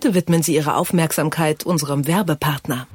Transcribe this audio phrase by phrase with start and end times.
[0.00, 2.86] Bitte widmen Sie Ihre Aufmerksamkeit unserem Werbepartner.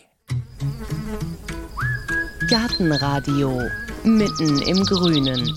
[2.50, 3.62] Gartenradio
[4.04, 5.54] mitten im Grünen.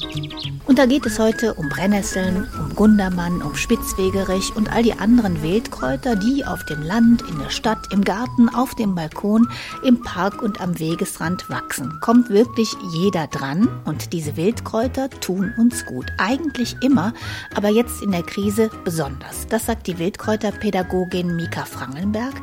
[0.65, 5.43] Und da geht es heute um Brennnesseln, um Gundermann, um Spitzwegerich und all die anderen
[5.43, 9.49] Wildkräuter, die auf dem Land, in der Stadt, im Garten, auf dem Balkon,
[9.85, 11.99] im Park und am Wegesrand wachsen.
[12.01, 16.07] Kommt wirklich jeder dran und diese Wildkräuter tun uns gut.
[16.19, 17.13] Eigentlich immer,
[17.55, 19.47] aber jetzt in der Krise besonders.
[19.49, 22.35] Das sagt die Wildkräuterpädagogin Mika Frangenberg.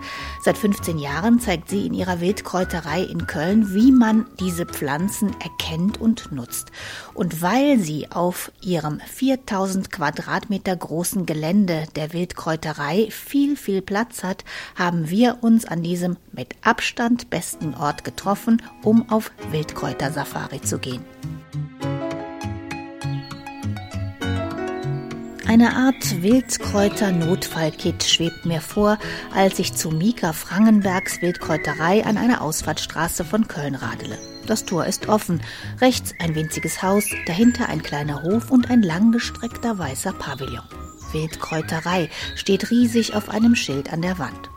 [0.43, 5.88] Seit 15 Jahren zeigt sie in ihrer Wildkräuterei in Köln, wie man diese Pflanzen erkennt
[5.97, 6.71] und nutzt.
[7.13, 14.43] Und weil sie auf ihrem 4000 Quadratmeter großen Gelände der Wildkräuterei viel, viel Platz hat,
[14.75, 21.03] haben wir uns an diesem mit Abstand besten Ort getroffen, um auf Wildkräutersafari zu gehen.
[25.49, 28.99] Eine Art Wildkräuter-Notfallkit schwebt mir vor,
[29.33, 34.19] als ich zu Mika Frangenbergs Wildkräuterei an einer Ausfahrtsstraße von Köln radele.
[34.49, 35.43] Das Tor ist offen.
[35.79, 40.63] Rechts ein winziges Haus, dahinter ein kleiner Hof und ein langgestreckter weißer Pavillon.
[41.11, 44.49] Wildkräuterei steht riesig auf einem Schild an der Wand.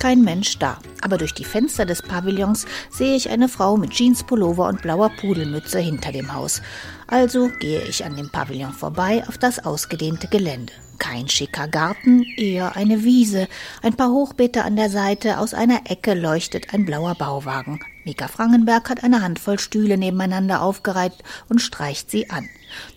[0.00, 4.66] Kein Mensch da, aber durch die Fenster des Pavillons sehe ich eine Frau mit Jeanspullover
[4.66, 6.60] und blauer Pudelmütze hinter dem Haus.
[7.06, 10.72] Also gehe ich an dem Pavillon vorbei auf das ausgedehnte Gelände.
[10.98, 13.46] Kein schicker Garten, eher eine Wiese.
[13.82, 17.78] Ein paar Hochbeete an der Seite, aus einer Ecke leuchtet ein blauer Bauwagen.
[18.04, 21.12] Mika Frangenberg hat eine Handvoll Stühle nebeneinander aufgereiht
[21.48, 22.48] und streicht sie an.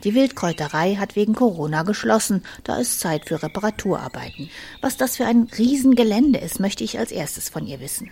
[0.04, 4.50] Die Wildkräuterei hat wegen Corona geschlossen, da ist Zeit für Reparaturarbeiten.
[4.82, 8.10] Was das für ein Riesengelände ist, möchte ich als erstes von ihr wissen.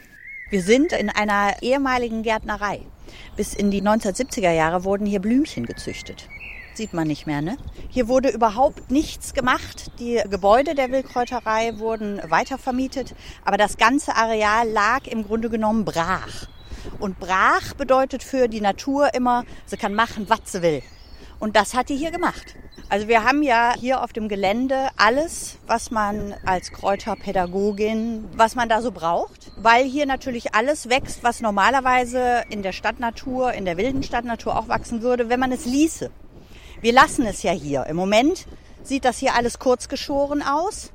[0.49, 2.81] Wir sind in einer ehemaligen Gärtnerei.
[3.35, 6.27] Bis in die 1970er Jahre wurden hier Blümchen gezüchtet
[6.75, 7.41] sieht man nicht mehr.
[7.41, 7.57] Ne?
[7.89, 9.91] Hier wurde überhaupt nichts gemacht.
[9.99, 13.15] Die Gebäude der Wildkräuterei wurden weitervermietet,
[13.45, 16.47] aber das ganze Areal lag im Grunde genommen brach.
[16.99, 20.81] Und brach bedeutet für die Natur immer, sie kann machen, was sie will.
[21.39, 22.55] Und das hat die hier gemacht.
[22.89, 28.69] Also wir haben ja hier auf dem Gelände alles, was man als Kräuterpädagogin, was man
[28.69, 33.75] da so braucht, weil hier natürlich alles wächst, was normalerweise in der Stadtnatur, in der
[33.75, 36.11] wilden Stadtnatur auch wachsen würde, wenn man es ließe.
[36.79, 37.88] Wir lassen es ja hier.
[37.88, 38.45] Im Moment
[38.83, 40.92] sieht das hier alles kurzgeschoren aus.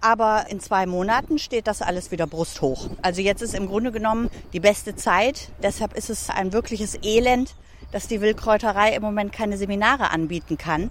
[0.00, 2.88] Aber in zwei Monaten steht das alles wieder brusthoch.
[3.02, 5.50] Also jetzt ist im Grunde genommen die beste Zeit.
[5.62, 7.54] Deshalb ist es ein wirkliches Elend,
[7.92, 10.90] dass die Wildkräuterei im Moment keine Seminare anbieten kann.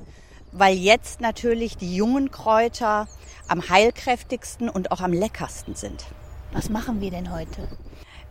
[0.51, 3.07] Weil jetzt natürlich die jungen Kräuter
[3.47, 6.05] am heilkräftigsten und auch am leckersten sind.
[6.51, 7.67] Was machen wir denn heute?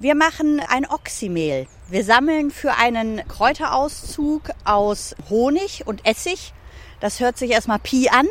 [0.00, 1.66] Wir machen ein Oxymehl.
[1.88, 6.52] Wir sammeln für einen Kräuterauszug aus Honig und Essig.
[7.00, 8.26] Das hört sich erstmal Pi an.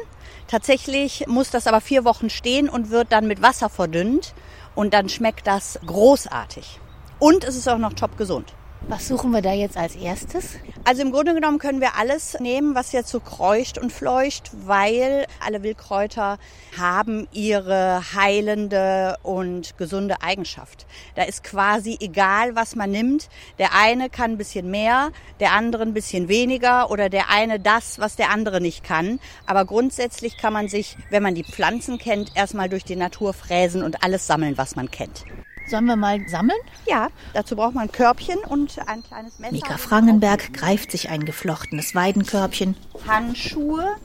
[0.48, 4.34] Tatsächlich muss das aber vier Wochen stehen und wird dann mit Wasser verdünnt.
[4.76, 6.80] Und dann schmeckt das großartig.
[7.20, 8.54] Und es ist auch noch top gesund.
[8.82, 10.56] Was suchen wir da jetzt als erstes?
[10.86, 15.26] Also im Grunde genommen können wir alles nehmen, was jetzt so kreucht und fleucht, weil
[15.46, 16.38] alle Wildkräuter
[16.78, 20.86] haben ihre heilende und gesunde Eigenschaft.
[21.16, 23.28] Da ist quasi egal, was man nimmt.
[23.60, 25.12] Der eine kann ein bisschen mehr,
[25.42, 29.20] der andere ein bisschen weniger oder der eine das, was der andere nicht kann.
[29.46, 33.84] Aber grundsätzlich kann man sich, wenn man die Pflanzen kennt, erstmal durch die Natur fräsen
[33.84, 35.26] und alles sammeln, was man kennt.
[35.68, 36.60] Sollen wir mal sammeln?
[36.86, 39.52] Ja, dazu braucht man ein Körbchen und ein kleines Messer.
[39.52, 42.78] Mika Frangenberg greift sich ein geflochtenes Weidenkörbchen.
[43.06, 43.98] Handschuhe,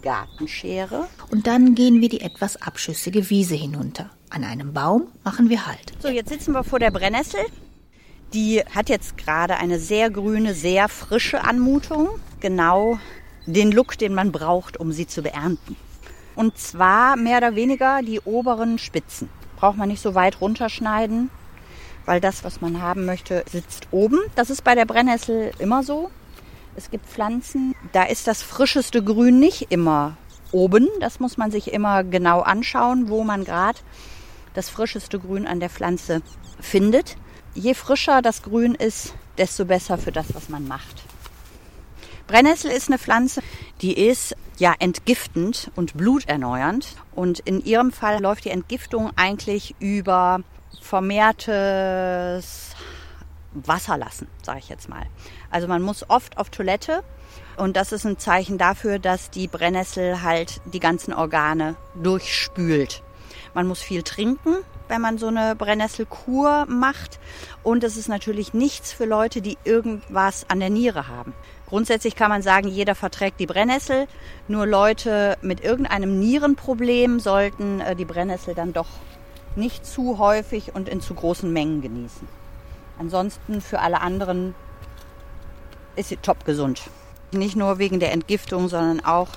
[0.00, 1.06] Gartenschere.
[1.30, 4.10] Und dann gehen wir die etwas abschüssige Wiese hinunter.
[4.30, 5.92] An einem Baum machen wir Halt.
[6.00, 7.40] So, jetzt sitzen wir vor der Brennnessel.
[8.32, 12.08] Die hat jetzt gerade eine sehr grüne, sehr frische Anmutung.
[12.40, 12.98] Genau
[13.46, 15.76] den Look, den man braucht, um sie zu beernten.
[16.34, 19.28] Und zwar mehr oder weniger die oberen Spitzen
[19.64, 21.30] braucht man nicht so weit runterschneiden,
[22.04, 24.18] weil das, was man haben möchte, sitzt oben.
[24.34, 26.10] Das ist bei der Brennnessel immer so.
[26.76, 30.18] Es gibt Pflanzen, da ist das frischeste Grün nicht immer
[30.52, 30.86] oben.
[31.00, 33.78] Das muss man sich immer genau anschauen, wo man gerade
[34.52, 36.20] das frischeste Grün an der Pflanze
[36.60, 37.16] findet.
[37.54, 41.04] Je frischer das Grün ist, desto besser für das, was man macht.
[42.26, 43.40] Brennnessel ist eine Pflanze,
[43.80, 46.96] die ist ja entgiftend und bluterneuernd.
[47.14, 50.40] Und in ihrem Fall läuft die Entgiftung eigentlich über
[50.80, 52.70] vermehrtes
[53.52, 55.06] Wasserlassen, sage ich jetzt mal.
[55.50, 57.02] Also man muss oft auf Toilette
[57.56, 63.02] und das ist ein Zeichen dafür, dass die Brennnessel halt die ganzen Organe durchspült.
[63.54, 64.56] Man muss viel trinken,
[64.88, 67.20] wenn man so eine Brennnesselkur macht.
[67.62, 71.32] Und es ist natürlich nichts für Leute, die irgendwas an der Niere haben.
[71.74, 74.06] Grundsätzlich kann man sagen, jeder verträgt die Brennnessel.
[74.46, 78.86] Nur Leute mit irgendeinem Nierenproblem sollten äh, die Brennnessel dann doch
[79.56, 82.28] nicht zu häufig und in zu großen Mengen genießen.
[82.96, 84.54] Ansonsten für alle anderen
[85.96, 86.80] ist sie top gesund.
[87.32, 89.30] Nicht nur wegen der Entgiftung, sondern auch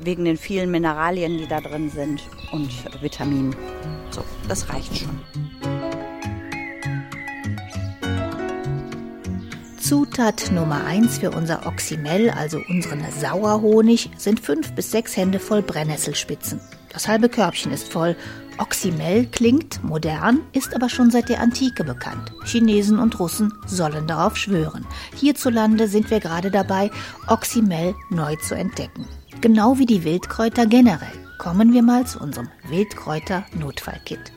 [0.00, 3.54] wegen den vielen Mineralien, die da drin sind und Vitaminen.
[4.10, 5.47] So, das reicht schon.
[9.88, 15.62] Zutat Nummer 1 für unser Oxymel, also unseren Sauerhonig, sind fünf bis sechs Hände voll
[15.62, 16.60] Brennnesselspitzen.
[16.92, 18.14] Das halbe Körbchen ist voll.
[18.58, 22.34] Oxymel klingt modern, ist aber schon seit der Antike bekannt.
[22.44, 24.84] Chinesen und Russen sollen darauf schwören.
[25.16, 26.90] Hierzulande sind wir gerade dabei,
[27.26, 29.06] Oxymel neu zu entdecken.
[29.40, 31.16] Genau wie die Wildkräuter generell.
[31.38, 34.32] Kommen wir mal zu unserem Wildkräuter-Notfallkit.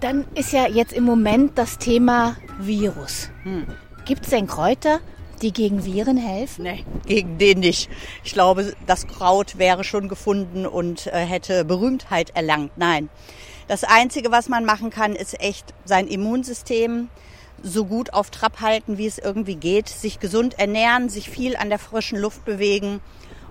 [0.00, 3.28] Dann ist ja jetzt im Moment das Thema Virus.
[3.42, 3.66] Hm.
[4.04, 5.00] Gibt es denn Kräuter,
[5.40, 6.64] die gegen Viren helfen?
[6.64, 7.88] Nee, gegen den nicht.
[8.22, 12.72] Ich glaube, das Kraut wäre schon gefunden und äh, hätte Berühmtheit erlangt.
[12.76, 13.08] Nein.
[13.66, 17.08] Das Einzige, was man machen kann, ist echt sein Immunsystem
[17.62, 21.70] so gut auf Trab halten, wie es irgendwie geht, sich gesund ernähren, sich viel an
[21.70, 23.00] der frischen Luft bewegen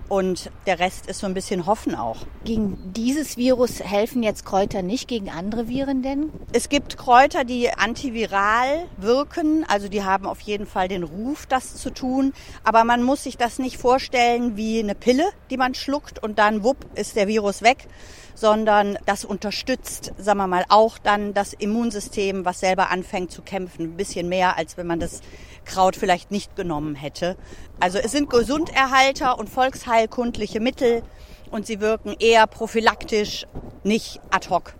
[0.08, 2.18] und der Rest ist so ein bisschen Hoffen auch.
[2.44, 6.30] Gegen dieses Virus helfen jetzt Kräuter nicht, gegen andere Viren denn?
[6.52, 11.76] Es gibt Kräuter, die antiviral wirken, also die haben auf jeden Fall den Ruf, das
[11.76, 12.32] zu tun.
[12.64, 16.64] Aber man muss sich das nicht vorstellen wie eine Pille, die man schluckt und dann
[16.64, 17.86] wupp ist der Virus weg,
[18.34, 23.84] sondern das unterstützt, sagen wir mal, auch dann das Immunsystem, was selber anfängt zu kämpfen,
[23.84, 25.20] ein bisschen mehr, als wenn man das
[25.64, 27.36] Kraut vielleicht nicht genommen hätte.
[27.80, 31.02] Also es sind Gesunderhalter und volksheilkundliche Mittel
[31.50, 33.46] und sie wirken eher prophylaktisch,
[33.82, 34.74] nicht ad hoc.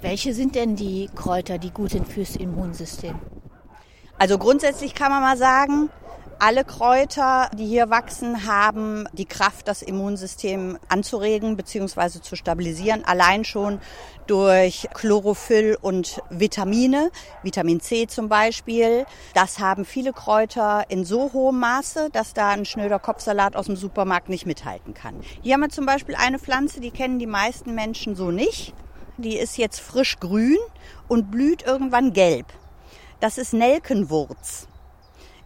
[0.00, 3.18] Welche sind denn die Kräuter, die gut sind fürs Immunsystem?
[4.18, 5.90] Also grundsätzlich kann man mal sagen,
[6.38, 12.20] alle Kräuter, die hier wachsen, haben die Kraft, das Immunsystem anzuregen bzw.
[12.20, 13.04] zu stabilisieren.
[13.04, 13.80] Allein schon
[14.26, 17.10] durch Chlorophyll und Vitamine,
[17.42, 19.06] Vitamin C zum Beispiel.
[19.34, 23.76] Das haben viele Kräuter in so hohem Maße, dass da ein schnöder Kopfsalat aus dem
[23.76, 25.20] Supermarkt nicht mithalten kann.
[25.42, 28.74] Hier haben wir zum Beispiel eine Pflanze, die kennen die meisten Menschen so nicht.
[29.16, 30.58] Die ist jetzt frisch grün
[31.08, 32.46] und blüht irgendwann gelb.
[33.20, 34.68] Das ist Nelkenwurz.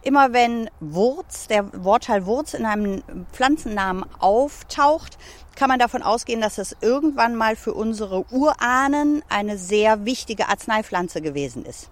[0.01, 3.03] Immer wenn Wurz, der Wortteil Wurz in einem
[3.33, 5.17] Pflanzennamen auftaucht,
[5.55, 11.21] kann man davon ausgehen, dass es irgendwann mal für unsere Urahnen eine sehr wichtige Arzneipflanze
[11.21, 11.89] gewesen ist.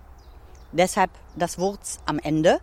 [0.71, 2.59] Deshalb das Wurz am Ende.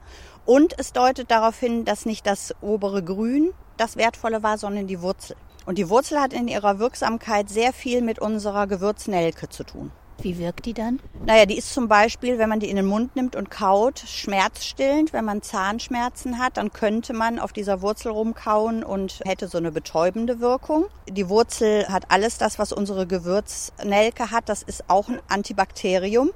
[0.46, 5.02] Und es deutet darauf hin, dass nicht das obere Grün das Wertvolle war, sondern die
[5.02, 5.36] Wurzel.
[5.66, 9.90] Und die Wurzel hat in ihrer Wirksamkeit sehr viel mit unserer Gewürznelke zu tun.
[10.20, 11.00] Wie wirkt die dann?
[11.26, 15.12] Naja, die ist zum Beispiel, wenn man die in den Mund nimmt und kaut, schmerzstillend.
[15.12, 19.72] Wenn man Zahnschmerzen hat, dann könnte man auf dieser Wurzel rumkauen und hätte so eine
[19.72, 20.86] betäubende Wirkung.
[21.08, 24.48] Die Wurzel hat alles das, was unsere Gewürznelke hat.
[24.48, 26.30] Das ist auch ein Antibakterium.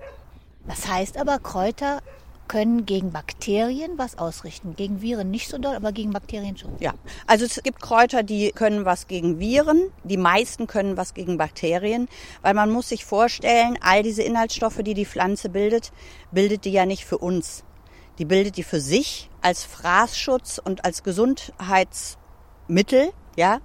[0.67, 2.01] Das heißt aber, Kräuter
[2.49, 4.75] können gegen Bakterien was ausrichten.
[4.75, 6.75] Gegen Viren nicht so doll, aber gegen Bakterien schon.
[6.81, 6.95] Ja,
[7.27, 9.93] also es gibt Kräuter, die können was gegen Viren.
[10.05, 12.09] Die meisten können was gegen Bakterien,
[12.43, 15.93] weil man muss sich vorstellen, all diese Inhaltsstoffe, die die Pflanze bildet,
[16.33, 17.63] bildet die ja nicht für uns.
[18.19, 23.61] Die bildet die für sich als Fraßschutz und als Gesundheitsmittel, ja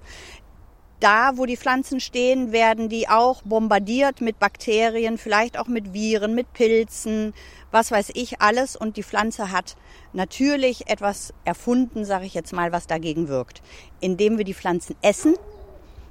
[1.04, 6.34] da, wo die Pflanzen stehen, werden die auch bombardiert mit Bakterien, vielleicht auch mit Viren,
[6.34, 7.34] mit Pilzen,
[7.70, 8.74] was weiß ich alles.
[8.74, 9.76] Und die Pflanze hat
[10.14, 13.60] natürlich etwas erfunden, sage ich jetzt mal, was dagegen wirkt.
[14.00, 15.34] Indem wir die Pflanzen essen,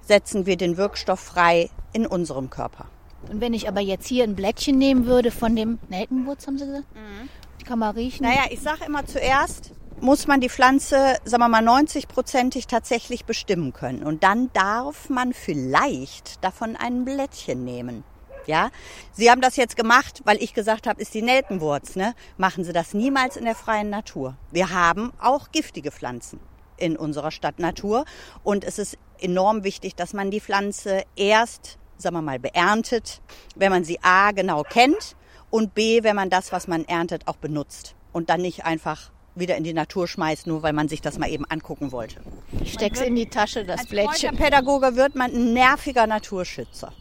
[0.01, 2.85] setzen wir den Wirkstoff frei in unserem Körper.
[3.31, 6.65] Und wenn ich aber jetzt hier ein Blättchen nehmen würde von dem Nelkenwurz, haben Sie
[6.67, 6.85] gesagt?
[6.93, 7.65] Mhm.
[7.65, 8.25] Kann man riechen?
[8.25, 9.71] Naja, ich sage immer zuerst,
[10.03, 14.03] muss man die Pflanze, sagen wir mal, 90-prozentig tatsächlich bestimmen können.
[14.03, 18.03] Und dann darf man vielleicht davon ein Blättchen nehmen.
[18.45, 18.69] Ja,
[19.13, 21.95] Sie haben das jetzt gemacht, weil ich gesagt habe, ist die Nelkenwurz.
[21.95, 22.15] Ne?
[22.35, 24.35] Machen Sie das niemals in der freien Natur.
[24.51, 26.41] Wir haben auch giftige Pflanzen
[26.75, 28.03] in unserer Stadt Natur
[28.43, 33.21] und es ist enorm wichtig, dass man die Pflanze erst, sagen wir mal, beerntet,
[33.55, 35.15] wenn man sie a genau kennt
[35.49, 39.57] und b, wenn man das, was man erntet, auch benutzt und dann nicht einfach wieder
[39.57, 42.21] in die Natur schmeißt, nur weil man sich das mal eben angucken wollte.
[42.61, 44.35] Ich steck's in die Tasche, das Als Blättchen.
[44.35, 46.93] Pädagoge wird man ein nerviger Naturschützer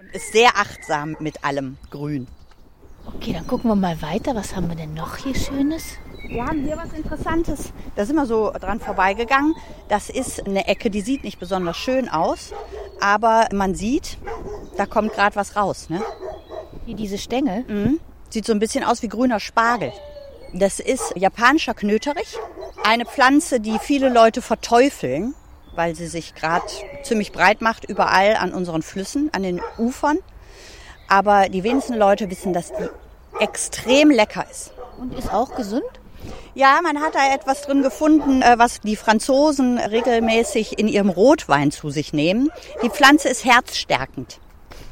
[0.00, 2.26] und ist sehr achtsam mit allem Grün.
[3.06, 4.34] Okay, dann gucken wir mal weiter.
[4.34, 5.96] Was haben wir denn noch hier Schönes?
[6.26, 7.72] Wir haben hier was Interessantes.
[7.96, 9.54] Da sind wir so dran vorbeigegangen.
[9.88, 12.52] Das ist eine Ecke, die sieht nicht besonders schön aus,
[13.00, 14.18] aber man sieht,
[14.76, 15.88] da kommt gerade was raus.
[15.88, 16.02] Ne?
[16.84, 17.64] Wie diese Stängel.
[17.66, 18.00] Mhm.
[18.28, 19.90] Sieht so ein bisschen aus wie grüner Spargel.
[20.52, 22.38] Das ist japanischer Knöterich.
[22.82, 25.34] Eine Pflanze, die viele Leute verteufeln,
[25.74, 26.64] weil sie sich gerade
[27.02, 30.18] ziemlich breit macht, überall an unseren Flüssen, an den Ufern.
[31.06, 32.88] Aber die wenigsten Leute wissen, dass die
[33.40, 34.72] extrem lecker ist.
[34.98, 35.84] Und ist auch gesund?
[36.54, 41.70] Ja, man hat da etwas drin gefunden, äh, was die Franzosen regelmäßig in ihrem Rotwein
[41.70, 42.50] zu sich nehmen.
[42.82, 44.40] Die Pflanze ist herzstärkend.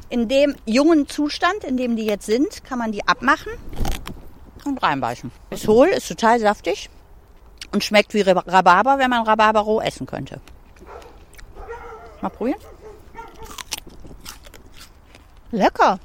[0.09, 3.51] In dem jungen Zustand, in dem die jetzt sind, kann man die abmachen
[4.67, 5.31] und reinbeißen.
[5.49, 6.89] Ist hohl, ist total saftig
[7.71, 10.39] und schmeckt wie Rhabarber, wenn man Rhabarber roh essen könnte.
[12.21, 12.59] Mal probieren.
[15.51, 15.99] Lecker.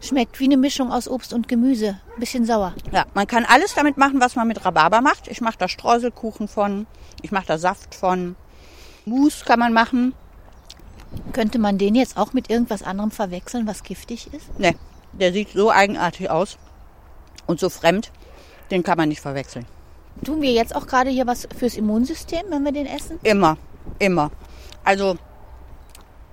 [0.00, 2.00] Schmeckt wie eine Mischung aus Obst und Gemüse.
[2.14, 2.74] Ein bisschen sauer.
[2.92, 5.28] Ja, man kann alles damit machen, was man mit Rhabarber macht.
[5.28, 6.86] Ich mache da Streuselkuchen von,
[7.22, 8.36] ich mache da Saft von.
[9.06, 10.14] Mousse kann man machen.
[11.32, 14.58] Könnte man den jetzt auch mit irgendwas anderem verwechseln, was giftig ist?
[14.58, 14.74] Ne,
[15.12, 16.58] der sieht so eigenartig aus
[17.46, 18.10] und so fremd,
[18.70, 19.66] den kann man nicht verwechseln.
[20.24, 23.18] Tun wir jetzt auch gerade hier was fürs Immunsystem, wenn wir den essen?
[23.22, 23.56] Immer,
[23.98, 24.30] immer.
[24.84, 25.16] Also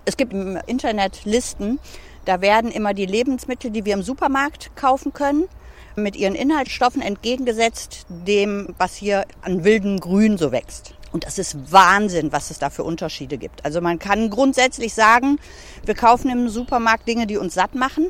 [0.06, 1.80] es gibt im Internet Listen,
[2.26, 5.48] da werden immer die Lebensmittel, die wir im Supermarkt kaufen können,
[5.96, 10.94] mit ihren Inhaltsstoffen entgegengesetzt dem, was hier an wildem Grün so wächst.
[11.12, 13.66] Und das ist Wahnsinn, was es da für Unterschiede gibt.
[13.66, 15.40] Also man kann grundsätzlich sagen,
[15.84, 18.10] wir kaufen im Supermarkt Dinge, die uns satt machen,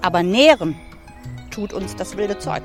[0.00, 0.74] aber nähren
[1.52, 2.62] tut uns das wilde Zeug.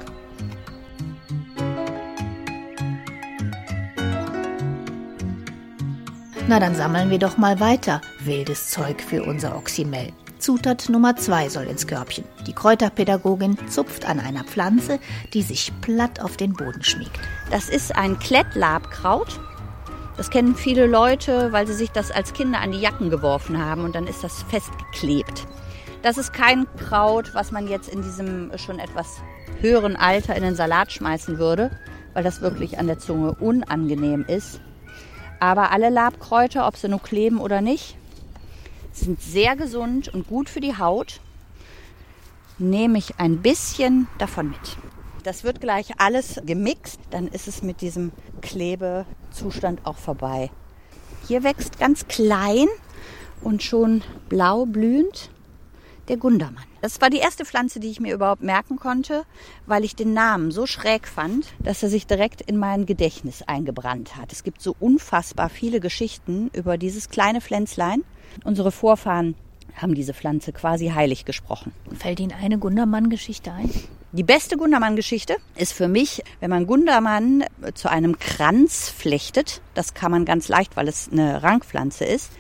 [6.48, 8.00] Na, dann sammeln wir doch mal weiter.
[8.22, 10.14] Wildes Zeug für unser Oxymel.
[10.40, 12.24] Zutat Nummer zwei soll ins Körbchen.
[12.46, 15.00] Die Kräuterpädagogin zupft an einer Pflanze,
[15.34, 17.20] die sich platt auf den Boden schmiegt.
[17.52, 19.42] Das ist ein Klettlabkraut.
[20.16, 23.84] Das kennen viele Leute, weil sie sich das als Kinder an die Jacken geworfen haben
[23.84, 25.48] und dann ist das festgeklebt.
[26.04, 29.18] Das ist kein Kraut, was man jetzt in diesem schon etwas
[29.62, 31.72] höheren Alter in den Salat schmeißen würde,
[32.14, 34.62] weil das wirklich an der Zunge unangenehm ist.
[35.40, 37.98] Aber alle Labkräuter, ob sie nur kleben oder nicht,
[38.92, 41.20] sind sehr gesund und gut für die Haut.
[42.60, 44.78] Nehme ich ein bisschen davon mit.
[45.24, 48.12] Das wird gleich alles gemixt, dann ist es mit diesem
[48.42, 50.50] Klebezustand auch vorbei.
[51.28, 52.68] Hier wächst ganz klein
[53.42, 55.30] und schon blau blühend
[56.10, 56.64] der Gundermann.
[56.82, 59.24] Das war die erste Pflanze, die ich mir überhaupt merken konnte,
[59.66, 64.16] weil ich den Namen so schräg fand, dass er sich direkt in mein Gedächtnis eingebrannt
[64.16, 64.32] hat.
[64.32, 68.04] Es gibt so unfassbar viele Geschichten über dieses kleine Pflänzlein.
[68.44, 69.36] Unsere Vorfahren
[69.76, 71.72] haben diese Pflanze quasi heilig gesprochen.
[71.94, 73.70] Fällt Ihnen eine Gundermann-Geschichte ein?
[74.14, 80.12] Die beste Gundermann-Geschichte ist für mich, wenn man Gundermann zu einem Kranz flechtet, das kann
[80.12, 82.32] man ganz leicht, weil es eine Rankpflanze ist,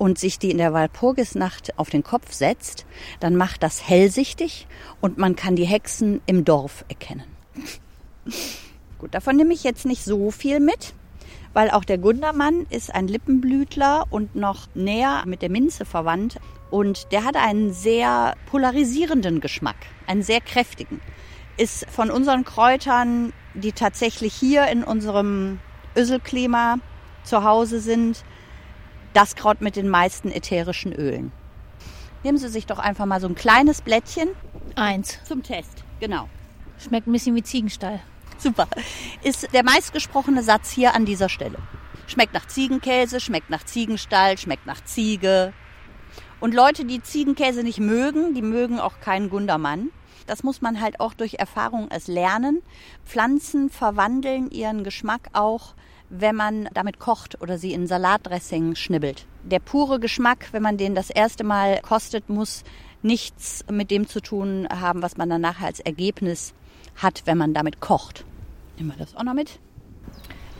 [0.00, 2.86] und sich die in der Walpurgisnacht auf den Kopf setzt,
[3.20, 4.66] dann macht das hellsichtig
[5.02, 7.26] und man kann die Hexen im Dorf erkennen.
[8.98, 10.94] Gut, davon nehme ich jetzt nicht so viel mit,
[11.52, 16.40] weil auch der Gundermann ist ein Lippenblütler und noch näher mit der Minze verwandt.
[16.70, 19.76] Und der hat einen sehr polarisierenden Geschmack,
[20.06, 21.02] einen sehr kräftigen.
[21.58, 25.58] Ist von unseren Kräutern, die tatsächlich hier in unserem
[25.94, 26.76] Öselklima
[27.22, 28.24] zu Hause sind,
[29.14, 31.32] das Kraut mit den meisten ätherischen Ölen.
[32.22, 34.28] Nehmen Sie sich doch einfach mal so ein kleines Blättchen.
[34.76, 35.18] Eins.
[35.24, 36.28] Zum Test, genau.
[36.78, 38.00] Schmeckt ein bisschen wie Ziegenstall.
[38.38, 38.68] Super.
[39.22, 41.58] Ist der meistgesprochene Satz hier an dieser Stelle.
[42.06, 45.52] Schmeckt nach Ziegenkäse, schmeckt nach Ziegenstall, schmeckt nach Ziege.
[46.40, 49.90] Und Leute, die Ziegenkäse nicht mögen, die mögen auch keinen Gundermann.
[50.26, 52.62] Das muss man halt auch durch Erfahrung erst lernen.
[53.04, 55.74] Pflanzen verwandeln ihren Geschmack auch
[56.10, 59.26] wenn man damit kocht oder sie in Salatdressing schnibbelt.
[59.44, 62.64] Der pure Geschmack, wenn man den das erste Mal kostet, muss
[63.02, 66.52] nichts mit dem zu tun haben, was man dann nachher als Ergebnis
[66.96, 68.24] hat, wenn man damit kocht.
[68.76, 69.58] Nehmen wir das auch noch mit.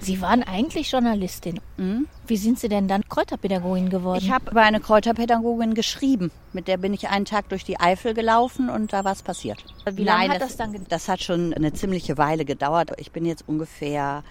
[0.02, 1.60] Sie waren eigentlich Journalistin.
[1.76, 2.06] Mhm.
[2.26, 4.20] Wie sind Sie denn dann Kräuterpädagogin geworden?
[4.22, 6.30] Ich habe bei einer Kräuterpädagogin geschrieben.
[6.54, 9.62] Mit der bin ich einen Tag durch die Eifel gelaufen und da war es passiert.
[9.84, 10.92] Wie lange Nein, hat das, das dann gedauert?
[10.92, 12.92] Das hat schon eine ziemliche Weile gedauert.
[12.96, 14.24] Ich bin jetzt ungefähr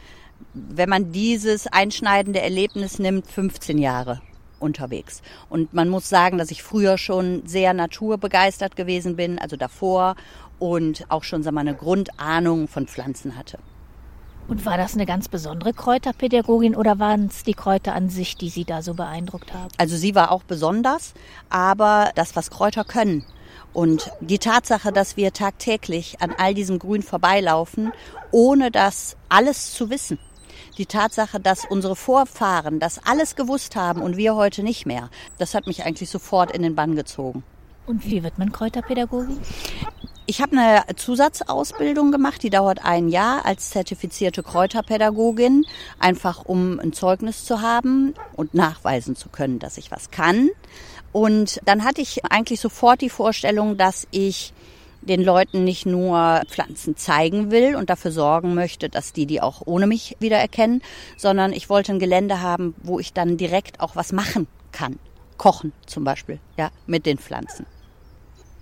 [0.53, 4.21] wenn man dieses einschneidende Erlebnis nimmt, 15 Jahre
[4.59, 5.21] unterwegs.
[5.49, 10.15] Und man muss sagen, dass ich früher schon sehr naturbegeistert gewesen bin, also davor
[10.59, 13.59] und auch schon sagen wir, eine Grundahnung von Pflanzen hatte.
[14.49, 18.49] Und war das eine ganz besondere Kräuterpädagogin oder waren es die Kräuter an sich, die
[18.49, 19.69] Sie da so beeindruckt haben?
[19.77, 21.13] Also sie war auch besonders,
[21.49, 23.23] aber das, was Kräuter können,
[23.73, 27.91] und die Tatsache, dass wir tagtäglich an all diesem Grün vorbeilaufen,
[28.31, 30.17] ohne das alles zu wissen.
[30.77, 35.53] Die Tatsache, dass unsere Vorfahren das alles gewusst haben und wir heute nicht mehr, das
[35.53, 37.43] hat mich eigentlich sofort in den Bann gezogen.
[37.85, 39.39] Und wie wird man Kräuterpädagogin?
[40.27, 45.65] Ich habe eine Zusatzausbildung gemacht, die dauert ein Jahr als zertifizierte Kräuterpädagogin,
[45.97, 50.51] einfach um ein Zeugnis zu haben und nachweisen zu können, dass ich was kann.
[51.11, 54.53] Und dann hatte ich eigentlich sofort die Vorstellung, dass ich
[55.01, 59.61] den Leuten nicht nur Pflanzen zeigen will und dafür sorgen möchte, dass die die auch
[59.65, 60.81] ohne mich wiedererkennen,
[61.17, 64.99] sondern ich wollte ein Gelände haben, wo ich dann direkt auch was machen kann.
[65.37, 67.65] Kochen zum Beispiel, ja, mit den Pflanzen.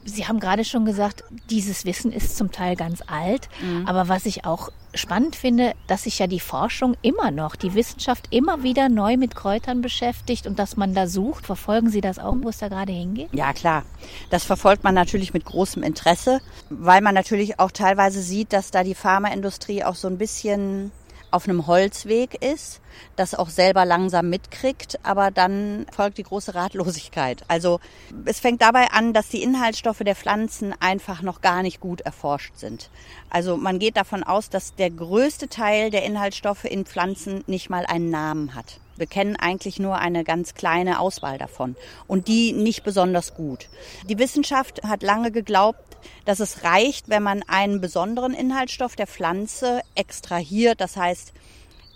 [0.06, 3.50] Sie haben gerade schon gesagt, dieses Wissen ist zum Teil ganz alt.
[3.62, 3.88] Mhm.
[3.88, 8.28] Aber was ich auch spannend finde, dass sich ja die Forschung immer noch, die Wissenschaft
[8.32, 11.46] immer wieder neu mit Kräutern beschäftigt und dass man da sucht.
[11.46, 13.30] Verfolgen Sie das auch, wo es da gerade hingeht?
[13.34, 13.84] Ja, klar.
[14.30, 18.84] Das verfolgt man natürlich mit großem Interesse, weil man natürlich auch teilweise sieht, dass da
[18.84, 20.92] die Pharmaindustrie auch so ein bisschen
[21.38, 22.82] auf einem Holzweg ist,
[23.16, 27.44] das auch selber langsam mitkriegt, aber dann folgt die große Ratlosigkeit.
[27.48, 27.80] Also
[28.26, 32.56] es fängt dabei an, dass die Inhaltsstoffe der Pflanzen einfach noch gar nicht gut erforscht
[32.56, 32.90] sind.
[33.30, 37.86] Also man geht davon aus, dass der größte Teil der Inhaltsstoffe in Pflanzen nicht mal
[37.86, 38.80] einen Namen hat.
[38.96, 41.76] Wir kennen eigentlich nur eine ganz kleine Auswahl davon
[42.08, 43.70] und die nicht besonders gut.
[44.10, 45.87] Die Wissenschaft hat lange geglaubt,
[46.26, 51.34] dass es reicht, wenn man einen besonderen Inhaltsstoff der Pflanze extrahiert, das heißt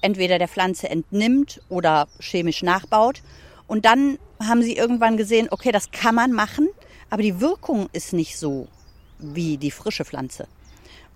[0.01, 3.21] entweder der Pflanze entnimmt oder chemisch nachbaut.
[3.67, 6.67] Und dann haben sie irgendwann gesehen, okay, das kann man machen,
[7.09, 8.67] aber die Wirkung ist nicht so
[9.19, 10.47] wie die frische Pflanze.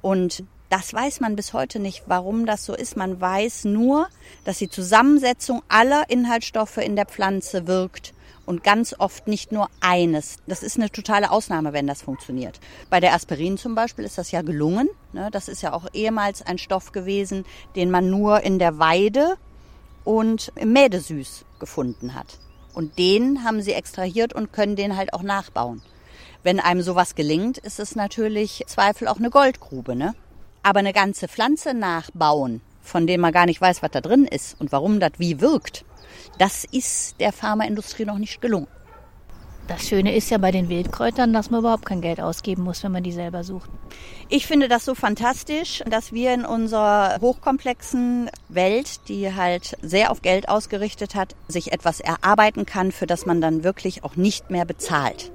[0.01, 2.97] Und das weiß man bis heute nicht, warum das so ist.
[2.97, 4.07] Man weiß nur,
[4.43, 8.13] dass die Zusammensetzung aller Inhaltsstoffe in der Pflanze wirkt
[8.45, 10.37] und ganz oft nicht nur eines.
[10.47, 12.59] Das ist eine totale Ausnahme, wenn das funktioniert.
[12.89, 14.89] Bei der Aspirin zum Beispiel ist das ja gelungen.
[15.13, 15.29] Ne?
[15.31, 19.35] Das ist ja auch ehemals ein Stoff gewesen, den man nur in der Weide
[20.03, 22.39] und im Mädesüß gefunden hat.
[22.73, 25.81] Und den haben sie extrahiert und können den halt auch nachbauen.
[26.43, 30.13] Wenn einem sowas gelingt, ist es natürlich Zweifel auch eine Goldgrube, ne?
[30.61, 34.59] Aber eine ganze Pflanze nachbauen, von dem man gar nicht weiß, was da drin ist
[34.59, 35.83] und warum das wie wirkt,
[36.39, 38.67] das ist der Pharmaindustrie noch nicht gelungen.
[39.67, 42.91] Das Schöne ist ja bei den Wildkräutern, dass man überhaupt kein Geld ausgeben muss, wenn
[42.91, 43.67] man die selber sucht.
[44.29, 50.21] Ich finde das so fantastisch, dass wir in unserer hochkomplexen Welt, die halt sehr auf
[50.21, 54.65] Geld ausgerichtet hat, sich etwas erarbeiten kann, für das man dann wirklich auch nicht mehr
[54.65, 55.31] bezahlt.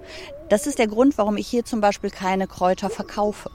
[0.48, 3.50] Das ist der Grund, warum ich hier zum Beispiel keine Kräuter verkaufe.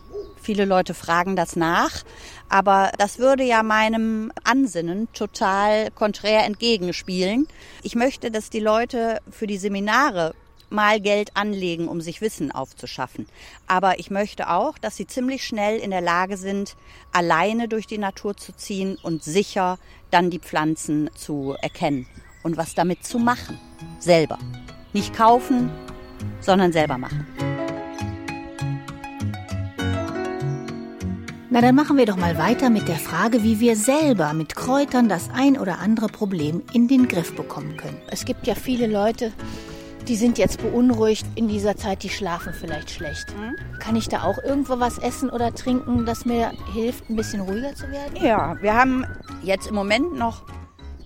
[0.46, 2.04] Viele Leute fragen das nach,
[2.50, 7.48] aber das würde ja meinem Ansinnen total konträr entgegenspielen.
[7.82, 10.36] Ich möchte, dass die Leute für die Seminare
[10.70, 13.26] mal Geld anlegen, um sich Wissen aufzuschaffen.
[13.66, 16.76] Aber ich möchte auch, dass sie ziemlich schnell in der Lage sind,
[17.12, 19.80] alleine durch die Natur zu ziehen und sicher
[20.12, 22.06] dann die Pflanzen zu erkennen
[22.44, 23.60] und was damit zu machen.
[23.98, 24.38] Selber.
[24.94, 25.72] Nicht kaufen,
[26.40, 27.55] sondern selber machen.
[31.52, 35.08] Na, dann machen wir doch mal weiter mit der Frage, wie wir selber mit Kräutern
[35.08, 38.02] das ein oder andere Problem in den Griff bekommen können.
[38.10, 39.32] Es gibt ja viele Leute,
[40.08, 43.28] die sind jetzt beunruhigt in dieser Zeit, die schlafen vielleicht schlecht.
[43.38, 43.80] Mhm.
[43.80, 47.76] Kann ich da auch irgendwo was essen oder trinken, das mir hilft, ein bisschen ruhiger
[47.76, 48.16] zu werden?
[48.20, 49.06] Ja, wir haben
[49.44, 50.42] jetzt im Moment noch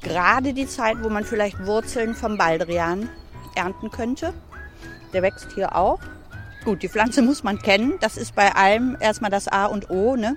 [0.01, 3.09] gerade die Zeit, wo man vielleicht Wurzeln vom Baldrian
[3.55, 4.33] ernten könnte.
[5.11, 5.99] Der wächst hier auch.
[6.65, 7.93] Gut, die Pflanze muss man kennen.
[8.01, 10.17] Das ist bei allem erstmal das A und O.
[10.17, 10.35] Ne?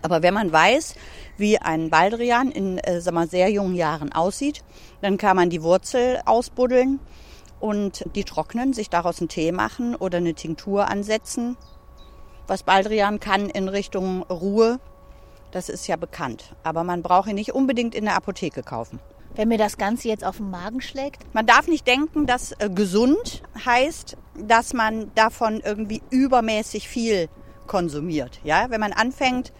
[0.00, 0.94] Aber wenn man weiß,
[1.36, 4.62] wie ein Baldrian in äh, sag mal, sehr jungen Jahren aussieht,
[5.02, 7.00] dann kann man die Wurzel ausbuddeln
[7.58, 11.56] und die trocknen, sich daraus einen Tee machen oder eine Tinktur ansetzen.
[12.46, 14.78] Was Baldrian kann in Richtung Ruhe,
[15.50, 16.54] das ist ja bekannt.
[16.62, 19.00] Aber man braucht ihn nicht unbedingt in der Apotheke kaufen
[19.34, 21.22] wenn mir das Ganze jetzt auf den Magen schlägt?
[21.34, 27.28] Man darf nicht denken, dass äh, gesund heißt, dass man davon irgendwie übermäßig viel
[27.66, 28.40] konsumiert.
[28.44, 29.52] Ja, wenn man anfängt,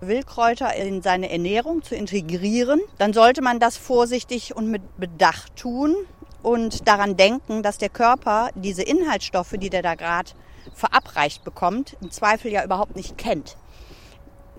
[0.00, 5.94] Wildkräuter in seine Ernährung zu integrieren, dann sollte man das vorsichtig und mit Bedacht tun
[6.42, 10.30] und daran denken, dass der Körper diese Inhaltsstoffe, die der da gerade
[10.74, 13.56] verabreicht bekommt, im Zweifel ja überhaupt nicht kennt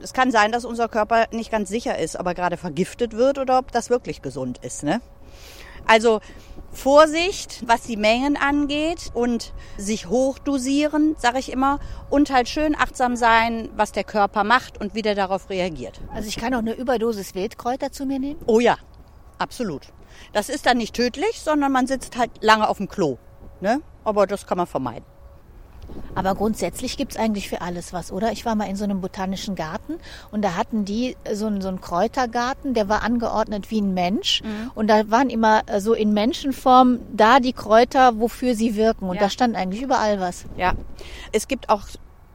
[0.01, 3.37] es kann sein, dass unser Körper nicht ganz sicher ist, ob er gerade vergiftet wird
[3.37, 4.83] oder ob das wirklich gesund ist.
[4.83, 5.01] Ne?
[5.87, 6.21] Also
[6.71, 13.15] Vorsicht, was die Mengen angeht und sich hochdosieren, sage ich immer, und halt schön achtsam
[13.15, 15.99] sein, was der Körper macht und wie der darauf reagiert.
[16.13, 18.39] Also ich kann auch eine Überdosis Wildkräuter zu mir nehmen?
[18.45, 18.77] Oh ja,
[19.37, 19.87] absolut.
[20.33, 23.17] Das ist dann nicht tödlich, sondern man sitzt halt lange auf dem Klo.
[23.59, 23.81] Ne?
[24.03, 25.05] Aber das kann man vermeiden.
[26.15, 28.31] Aber grundsätzlich gibt's eigentlich für alles was, oder?
[28.31, 29.95] Ich war mal in so einem botanischen Garten
[30.31, 34.41] und da hatten die so einen, so einen Kräutergarten, der war angeordnet wie ein Mensch.
[34.43, 34.71] Mhm.
[34.75, 39.07] Und da waren immer äh, so in Menschenform da die Kräuter, wofür sie wirken.
[39.09, 39.21] Und Ja.
[39.21, 40.45] da stand eigentlich überall was.
[40.57, 40.73] Ja,
[41.31, 41.83] es gibt auch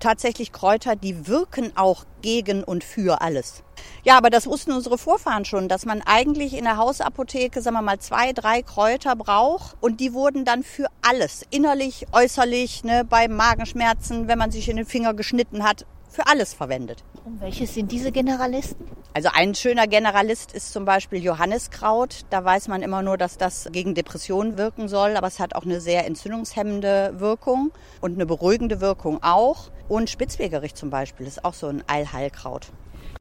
[0.01, 3.63] tatsächlich Kräuter, die wirken auch gegen und für alles.
[4.05, 7.83] Ja, aber das wussten unsere Vorfahren schon, dass man eigentlich in der Hausapotheke, sagen wir
[7.83, 13.29] mal, zwei, drei Kräuter braucht und die wurden dann für alles, innerlich, äußerlich, ne, bei
[13.29, 17.05] Magenschmerzen, wenn man sich in den Finger geschnitten hat, für alles verwendet.
[17.25, 18.87] Und welches sind diese Generalisten?
[19.13, 22.23] Also ein schöner Generalist ist zum Beispiel Johanniskraut.
[22.31, 25.65] Da weiß man immer nur, dass das gegen Depressionen wirken soll, aber es hat auch
[25.65, 29.71] eine sehr entzündungshemmende Wirkung und eine beruhigende Wirkung auch.
[29.89, 32.69] Und Spitzwegerich zum Beispiel ist auch so ein Allheilkraut.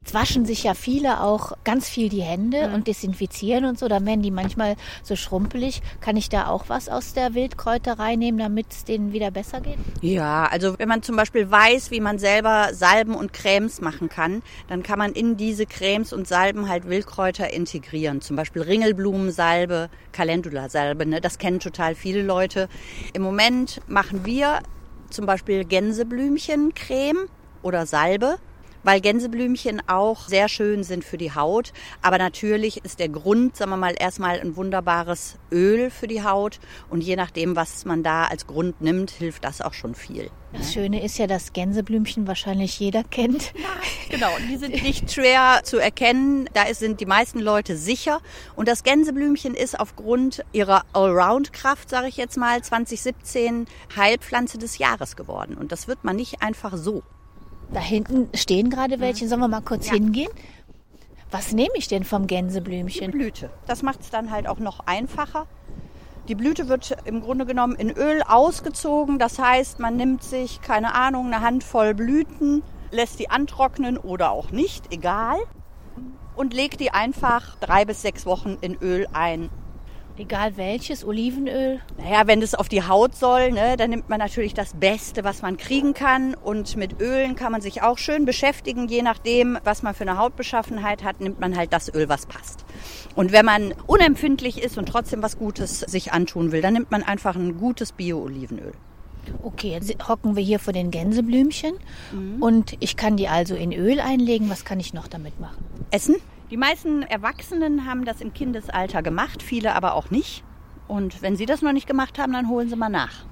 [0.06, 3.88] Jetzt waschen sich ja viele auch ganz viel die Hände und desinfizieren und so.
[3.88, 5.82] Da werden die manchmal so schrumpelig.
[6.00, 9.78] Kann ich da auch was aus der Wildkräuterei nehmen, damit es denen wieder besser geht?
[10.02, 14.44] Ja, also wenn man zum Beispiel weiß, wie man selber Salben und Cremes machen kann,
[14.68, 18.20] dann kann man in diese Cremes und Salben halt Wildkräuter integrieren.
[18.20, 21.20] Zum Beispiel Ringelblumensalbe, Calendula-Salbe, ne?
[21.20, 22.68] das kennen total viele Leute.
[23.12, 24.60] Im Moment machen wir
[25.10, 27.26] zum Beispiel Gänseblümchencreme
[27.64, 28.38] oder Salbe
[28.86, 31.72] weil Gänseblümchen auch sehr schön sind für die Haut.
[32.02, 36.60] Aber natürlich ist der Grund, sagen wir mal, erstmal ein wunderbares Öl für die Haut.
[36.88, 40.30] Und je nachdem, was man da als Grund nimmt, hilft das auch schon viel.
[40.52, 43.52] Das Schöne ist ja, dass Gänseblümchen wahrscheinlich jeder kennt.
[44.08, 46.48] Genau, und die sind nicht schwer zu erkennen.
[46.54, 48.20] Da sind die meisten Leute sicher.
[48.54, 55.16] Und das Gänseblümchen ist aufgrund ihrer Allround-Kraft, sage ich jetzt mal, 2017 Heilpflanze des Jahres
[55.16, 55.56] geworden.
[55.56, 57.02] Und das wird man nicht einfach so.
[57.72, 59.28] Da hinten stehen gerade welche.
[59.28, 60.30] Sollen wir mal kurz hingehen?
[61.30, 63.10] Was nehme ich denn vom Gänseblümchen?
[63.10, 63.50] Blüte.
[63.66, 65.46] Das macht es dann halt auch noch einfacher.
[66.28, 69.18] Die Blüte wird im Grunde genommen in Öl ausgezogen.
[69.18, 74.50] Das heißt, man nimmt sich, keine Ahnung, eine Handvoll Blüten, lässt die antrocknen oder auch
[74.50, 75.38] nicht, egal.
[76.34, 79.50] Und legt die einfach drei bis sechs Wochen in Öl ein.
[80.18, 81.80] Egal welches, Olivenöl.
[81.98, 85.42] Naja, wenn das auf die Haut soll, ne, dann nimmt man natürlich das Beste, was
[85.42, 86.34] man kriegen kann.
[86.34, 88.88] Und mit Ölen kann man sich auch schön beschäftigen.
[88.88, 92.64] Je nachdem, was man für eine Hautbeschaffenheit hat, nimmt man halt das Öl, was passt.
[93.14, 97.02] Und wenn man unempfindlich ist und trotzdem was Gutes sich antun will, dann nimmt man
[97.02, 98.72] einfach ein gutes Bio-Olivenöl.
[99.42, 101.74] Okay, jetzt hocken wir hier vor den Gänseblümchen
[102.38, 104.48] und ich kann die also in Öl einlegen.
[104.50, 105.64] Was kann ich noch damit machen?
[105.90, 106.14] Essen.
[106.50, 110.44] Die meisten Erwachsenen haben das im Kindesalter gemacht, viele aber auch nicht.
[110.86, 113.24] Und wenn sie das noch nicht gemacht haben, dann holen sie mal nach.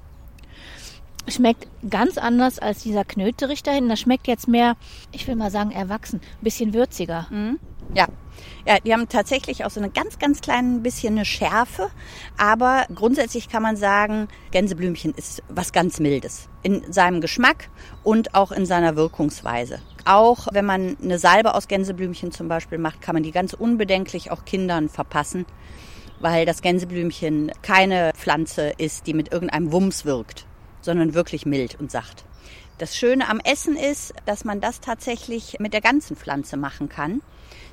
[1.27, 3.89] Schmeckt ganz anders als dieser Knöterich da hinten.
[3.89, 4.75] Das schmeckt jetzt mehr,
[5.13, 6.19] ich will mal sagen, erwachsen.
[6.19, 7.27] Ein bisschen würziger.
[7.93, 8.07] Ja.
[8.67, 11.89] Ja, die haben tatsächlich auch so eine ganz, ganz klein bisschen eine Schärfe.
[12.37, 16.49] Aber grundsätzlich kann man sagen, Gänseblümchen ist was ganz Mildes.
[16.63, 17.69] In seinem Geschmack
[18.03, 19.79] und auch in seiner Wirkungsweise.
[20.05, 24.29] Auch wenn man eine Salbe aus Gänseblümchen zum Beispiel macht, kann man die ganz unbedenklich
[24.31, 25.45] auch Kindern verpassen.
[26.19, 30.45] Weil das Gänseblümchen keine Pflanze ist, die mit irgendeinem Wumms wirkt,
[30.81, 32.23] sondern wirklich mild und sacht.
[32.77, 37.21] Das Schöne am Essen ist, dass man das tatsächlich mit der ganzen Pflanze machen kann.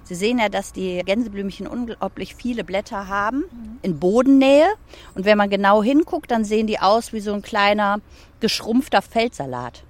[0.05, 3.45] Sie sehen ja, dass die Gänseblümchen unglaublich viele Blätter haben
[3.83, 4.67] in Bodennähe.
[5.15, 8.01] Und wenn man genau hinguckt, dann sehen die aus wie so ein kleiner
[8.41, 9.85] geschrumpfter Feldsalat.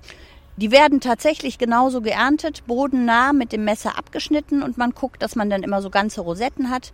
[0.63, 5.51] Die werden tatsächlich genauso geerntet, bodennah mit dem Messer abgeschnitten und man guckt, dass man
[5.51, 6.93] dann immer so ganze Rosetten hat.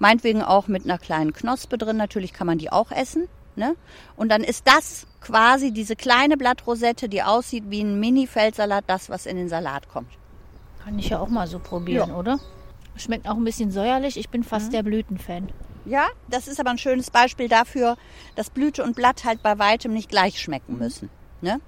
[0.00, 1.96] Meinetwegen auch mit einer kleinen Knospe drin.
[1.96, 3.28] Natürlich kann man die auch essen.
[3.54, 3.76] Ne?
[4.16, 9.26] Und dann ist das quasi diese kleine Blattrosette, die aussieht wie ein Mini-Feldsalat, das, was
[9.26, 10.10] in den Salat kommt.
[10.82, 12.16] Kann ich ja auch mal so probieren, Ja.
[12.16, 12.40] oder?
[12.96, 14.16] Schmeckt auch ein bisschen säuerlich.
[14.16, 15.52] Ich bin fast der Blütenfan.
[15.84, 17.96] Ja, das ist aber ein schönes Beispiel dafür,
[18.34, 21.10] dass Blüte und Blatt halt bei weitem nicht gleich schmecken müssen.
[21.42, 21.60] Ne?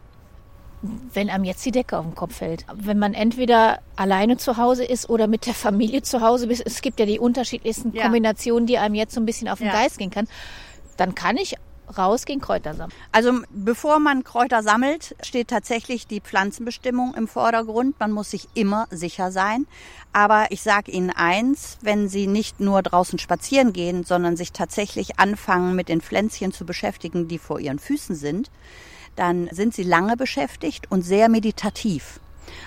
[0.83, 2.65] Wenn einem jetzt die Decke auf den Kopf fällt.
[2.75, 6.83] Wenn man entweder alleine zu Hause ist oder mit der Familie zu Hause ist, es
[6.83, 8.05] gibt ja die unterschiedlichsten Ja.
[8.05, 9.73] Kombinationen, die einem jetzt so ein bisschen auf den Ja.
[9.73, 10.29] Geist gehen kann,
[10.97, 11.57] dann kann ich
[11.97, 12.99] rausgehen, Kräuter sammeln.
[13.13, 17.99] Also bevor man Kräuter sammelt, steht tatsächlich die Pflanzenbestimmung im Vordergrund.
[18.01, 19.67] Man muss sich immer sicher sein.
[20.13, 25.19] Aber ich sage Ihnen eins, wenn Sie nicht nur draußen spazieren gehen, sondern sich tatsächlich
[25.19, 28.51] anfangen, mit den Pflänzchen zu beschäftigen, die vor Ihren Füßen sind,
[29.17, 32.21] dann sind Sie lange beschäftigt und sehr meditativ.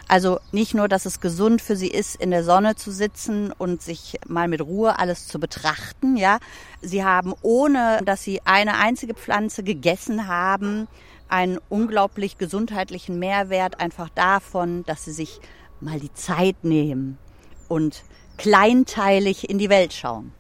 [0.08, 3.82] Also nicht nur, dass es gesund für sie ist, in der Sonne zu sitzen und
[3.82, 6.40] sich mal mit Ruhe alles zu betrachten, ja.
[6.82, 10.88] Sie haben, ohne dass sie eine einzige Pflanze gegessen haben,
[11.28, 15.40] einen unglaublich gesundheitlichen Mehrwert einfach davon, dass sie sich
[15.80, 17.18] mal die Zeit nehmen
[17.68, 18.04] und
[18.38, 20.34] kleinteilig in die Welt schauen.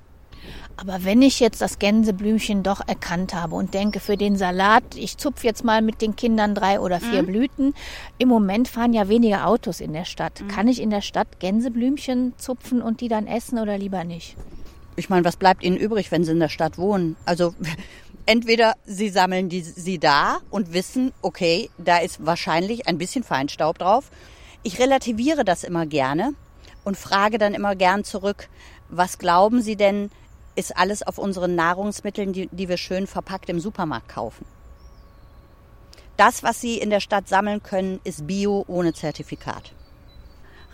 [0.77, 5.17] Aber wenn ich jetzt das Gänseblümchen doch erkannt habe und denke, für den Salat, ich
[5.17, 7.27] zupfe jetzt mal mit den Kindern drei oder vier mhm.
[7.27, 7.73] Blüten.
[8.17, 10.41] Im Moment fahren ja weniger Autos in der Stadt.
[10.41, 10.47] Mhm.
[10.47, 14.37] Kann ich in der Stadt Gänseblümchen zupfen und die dann essen oder lieber nicht?
[14.95, 17.17] Ich meine, was bleibt Ihnen übrig, wenn Sie in der Stadt wohnen?
[17.25, 17.53] Also
[18.25, 23.79] entweder Sie sammeln die, sie da und wissen, okay, da ist wahrscheinlich ein bisschen Feinstaub
[23.79, 24.11] drauf.
[24.63, 26.33] Ich relativiere das immer gerne
[26.83, 28.49] und frage dann immer gern zurück,
[28.89, 30.09] was glauben Sie denn,
[30.55, 34.45] ist alles auf unseren Nahrungsmitteln, die, die wir schön verpackt im Supermarkt kaufen.
[36.17, 39.73] Das, was Sie in der Stadt sammeln können, ist Bio ohne Zertifikat.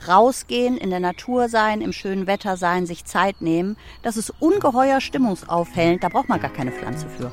[0.08, 5.02] Rausgehen, in der Natur sein, im schönen Wetter sein, sich Zeit nehmen, das ist ungeheuer
[5.02, 7.32] stimmungsaufhellend, da braucht man gar keine Pflanze für.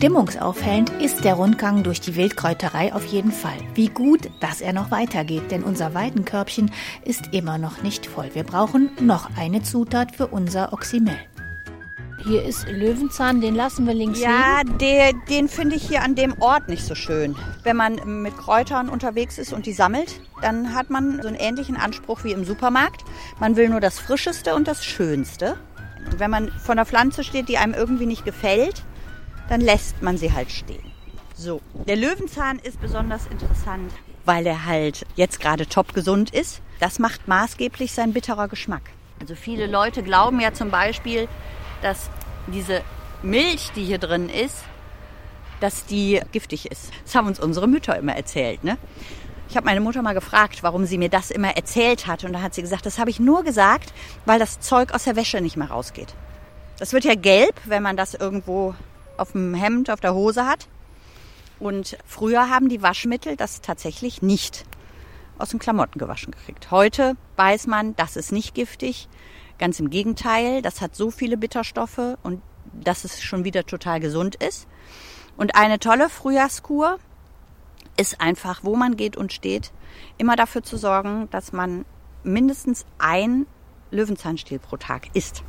[0.00, 3.58] Stimmungsaufhellend ist der Rundgang durch die Wildkräuterei auf jeden Fall.
[3.74, 6.70] Wie gut, dass er noch weitergeht, denn unser Weidenkörbchen
[7.04, 8.30] ist immer noch nicht voll.
[8.32, 11.14] Wir brauchen noch eine Zutat für unser Oxymel.
[12.24, 14.78] Hier ist Löwenzahn, den lassen wir links ja, liegen.
[14.80, 17.36] Ja, den finde ich hier an dem Ort nicht so schön.
[17.62, 21.76] Wenn man mit Kräutern unterwegs ist und die sammelt, dann hat man so einen ähnlichen
[21.76, 23.04] Anspruch wie im Supermarkt.
[23.38, 25.58] Man will nur das Frischeste und das Schönste.
[26.16, 28.82] wenn man vor einer Pflanze steht, die einem irgendwie nicht gefällt,
[29.50, 30.92] dann lässt man sie halt stehen.
[31.34, 33.92] So, der Löwenzahn ist besonders interessant,
[34.24, 36.62] weil er halt jetzt gerade top gesund ist.
[36.78, 38.82] Das macht maßgeblich sein bitterer Geschmack.
[39.20, 41.28] Also viele Leute glauben ja zum Beispiel,
[41.82, 42.10] dass
[42.46, 42.82] diese
[43.22, 44.56] Milch, die hier drin ist,
[45.58, 46.90] dass die giftig ist.
[47.04, 48.62] Das haben uns unsere Mütter immer erzählt.
[48.62, 48.78] Ne?
[49.48, 52.22] Ich habe meine Mutter mal gefragt, warum sie mir das immer erzählt hat.
[52.22, 53.92] Und da hat sie gesagt, das habe ich nur gesagt,
[54.26, 56.14] weil das Zeug aus der Wäsche nicht mehr rausgeht.
[56.78, 58.74] Das wird ja gelb, wenn man das irgendwo
[59.20, 60.68] auf dem Hemd, auf der Hose hat.
[61.58, 64.64] Und früher haben die Waschmittel das tatsächlich nicht
[65.38, 66.70] aus den Klamotten gewaschen gekriegt.
[66.70, 69.08] Heute weiß man, das ist nicht giftig.
[69.58, 72.40] Ganz im Gegenteil, das hat so viele Bitterstoffe und
[72.72, 74.66] dass es schon wieder total gesund ist.
[75.36, 76.98] Und eine tolle Frühjahrskur
[77.96, 79.72] ist einfach, wo man geht und steht,
[80.16, 81.84] immer dafür zu sorgen, dass man
[82.22, 83.46] mindestens ein
[83.90, 85.42] Löwenzahnstiel pro Tag isst.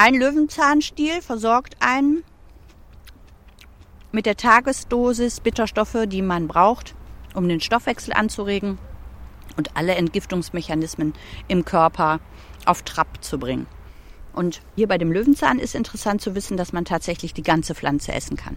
[0.00, 2.22] Ein Löwenzahnstiel versorgt einen
[4.12, 6.94] mit der Tagesdosis Bitterstoffe, die man braucht,
[7.34, 8.78] um den Stoffwechsel anzuregen
[9.56, 11.14] und alle Entgiftungsmechanismen
[11.48, 12.20] im Körper
[12.64, 13.66] auf Trab zu bringen.
[14.32, 18.12] Und hier bei dem Löwenzahn ist interessant zu wissen, dass man tatsächlich die ganze Pflanze
[18.12, 18.56] essen kann.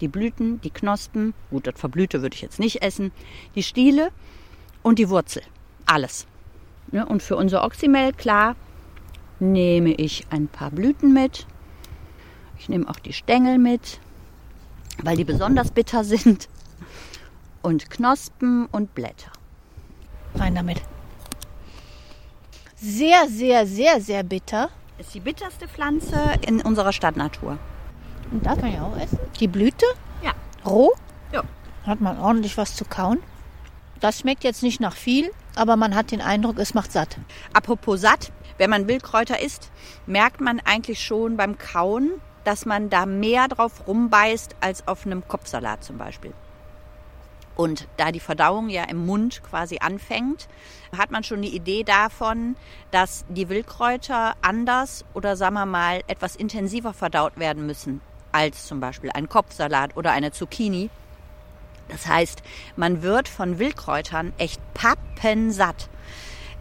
[0.00, 3.10] Die Blüten, die Knospen, gut, das Verblüte würde ich jetzt nicht essen,
[3.56, 4.12] die Stiele
[4.84, 5.42] und die Wurzel.
[5.84, 6.28] Alles.
[6.92, 8.54] und für unser Oxymel, klar,
[9.38, 11.46] nehme ich ein paar Blüten mit.
[12.58, 14.00] Ich nehme auch die Stängel mit,
[15.02, 16.48] weil die besonders bitter sind.
[17.62, 19.32] Und Knospen und Blätter.
[20.36, 20.80] Rein damit.
[22.76, 24.70] Sehr, sehr, sehr, sehr bitter.
[24.98, 27.58] Ist die bitterste Pflanze in unserer Stadtnatur.
[28.30, 29.18] Und da kann ich auch essen.
[29.40, 29.86] Die Blüte?
[30.22, 30.32] Ja.
[30.64, 30.92] Roh?
[31.32, 31.42] Ja.
[31.84, 33.18] Hat man ordentlich was zu kauen.
[34.00, 37.16] Das schmeckt jetzt nicht nach viel, aber man hat den Eindruck, es macht satt.
[37.52, 39.70] Apropos satt, wenn man Wildkräuter isst,
[40.06, 45.26] merkt man eigentlich schon beim Kauen, dass man da mehr drauf rumbeißt als auf einem
[45.26, 46.32] Kopfsalat zum Beispiel.
[47.56, 50.46] Und da die Verdauung ja im Mund quasi anfängt,
[50.96, 52.54] hat man schon die Idee davon,
[52.90, 58.80] dass die Wildkräuter anders oder sagen wir mal etwas intensiver verdaut werden müssen als zum
[58.80, 60.90] Beispiel ein Kopfsalat oder eine Zucchini.
[61.88, 62.42] Das heißt,
[62.76, 65.88] man wird von Wildkräutern echt pappensatt.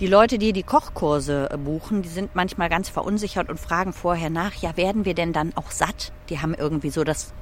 [0.01, 4.29] Die Leute, die die Kochkurse äh, buchen, die sind manchmal ganz verunsichert und fragen vorher
[4.29, 6.11] nach, ja, werden wir denn dann auch satt?
[6.27, 7.33] Die haben irgendwie so das,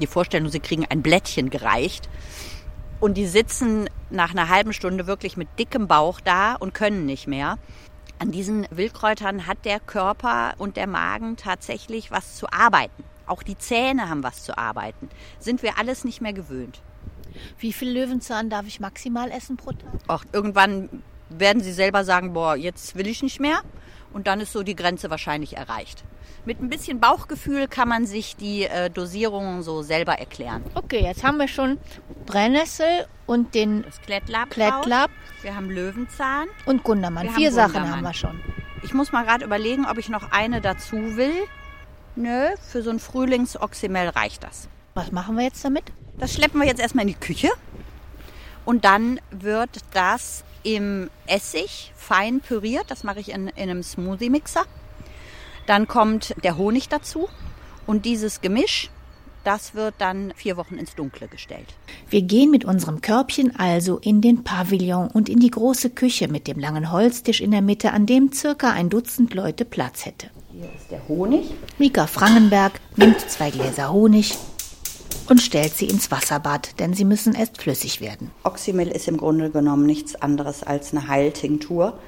[0.00, 2.08] die Vorstellung, sie kriegen ein Blättchen gereicht.
[2.98, 7.28] Und die sitzen nach einer halben Stunde wirklich mit dickem Bauch da und können nicht
[7.28, 7.56] mehr.
[8.18, 13.04] An diesen Wildkräutern hat der Körper und der Magen tatsächlich was zu arbeiten.
[13.26, 15.08] Auch die Zähne haben was zu arbeiten.
[15.38, 16.82] Sind wir alles nicht mehr gewöhnt.
[17.58, 19.92] Wie viel Löwenzahn darf ich maximal essen pro Tag?
[20.08, 20.88] Ach, irgendwann
[21.28, 23.60] werden sie selber sagen, boah, jetzt will ich nicht mehr.
[24.12, 26.04] Und dann ist so die Grenze wahrscheinlich erreicht.
[26.44, 30.62] Mit ein bisschen Bauchgefühl kann man sich die äh, Dosierungen so selber erklären.
[30.74, 31.78] Okay, jetzt haben wir schon
[32.24, 34.50] Brennnessel und den das Klettlab.
[34.50, 35.10] Klettlab.
[35.42, 36.46] Wir haben Löwenzahn.
[36.64, 37.24] Und Gundermann.
[37.24, 38.40] Wir Vier haben Sachen haben wir schon.
[38.84, 41.34] Ich muss mal gerade überlegen, ob ich noch eine dazu will.
[42.14, 44.68] Nö, für so ein Frühlingsoxymel reicht das.
[44.94, 45.84] Was machen wir jetzt damit?
[46.16, 47.50] Das schleppen wir jetzt erstmal in die Küche.
[48.64, 52.86] Und dann wird das im Essig fein püriert.
[52.88, 54.64] Das mache ich in, in einem Smoothie-Mixer.
[55.66, 57.28] Dann kommt der Honig dazu.
[57.86, 58.90] Und dieses Gemisch,
[59.44, 61.66] das wird dann vier Wochen ins Dunkle gestellt.
[62.10, 66.48] Wir gehen mit unserem Körbchen also in den Pavillon und in die große Küche mit
[66.48, 70.30] dem langen Holztisch in der Mitte, an dem circa ein Dutzend Leute Platz hätte.
[70.52, 71.52] Hier ist der Honig.
[71.78, 74.36] Mika Frangenberg nimmt zwei Gläser Honig
[75.28, 78.30] und stellt sie ins Wasserbad, denn sie müssen erst flüssig werden.
[78.44, 81.98] Oxymel ist im Grunde genommen nichts anderes als eine Heiltinktur.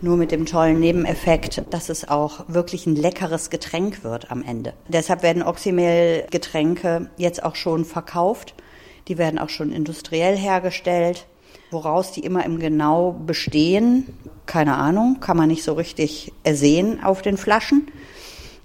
[0.00, 4.74] Nur mit dem tollen Nebeneffekt, dass es auch wirklich ein leckeres Getränk wird am Ende.
[4.88, 8.54] Deshalb werden Oxymel-Getränke jetzt auch schon verkauft.
[9.06, 11.26] Die werden auch schon industriell hergestellt.
[11.70, 14.12] Woraus die immer im Genau bestehen,
[14.46, 17.86] keine Ahnung, kann man nicht so richtig ersehen auf den Flaschen.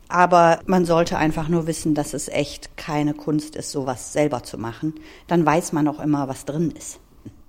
[0.10, 4.58] Aber man sollte einfach nur wissen, dass es echt keine Kunst ist, sowas selber zu
[4.58, 4.96] machen.
[5.28, 7.00] Dann weiß man auch immer, was drin ist.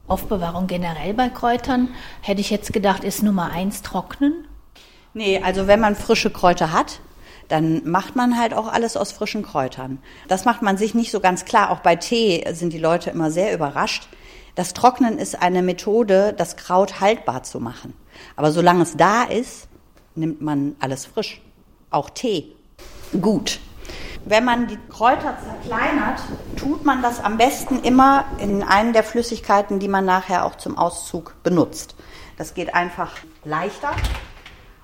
[0.09, 1.91] Aufbewahrung generell bei Kräutern,
[2.23, 4.47] hätte ich jetzt gedacht, ist Nummer eins trocknen.
[5.15, 7.01] Nee, also wenn man frische Kräuter hat,
[7.49, 9.99] dann macht man halt auch alles aus frischen Kräutern.
[10.27, 11.71] Das macht man sich nicht so ganz klar.
[11.71, 14.09] Auch bei Tee sind die Leute immer sehr überrascht.
[14.55, 17.95] Das Trocknen ist eine Methode, das Kraut haltbar zu machen.
[18.37, 19.69] Aber solange es da ist,
[20.15, 21.41] nimmt man alles frisch.
[21.91, 22.55] Auch Tee.
[23.21, 23.61] Gut.
[24.25, 26.21] Wenn man die Kräuter zerkleinert,
[26.57, 30.77] tut man das am besten immer in einen der Flüssigkeiten, die man nachher auch zum
[30.77, 31.95] Auszug benutzt.
[32.37, 33.91] Das geht einfach leichter